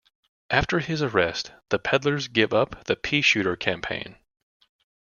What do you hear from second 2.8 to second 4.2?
the Pea-Shooter Campaign.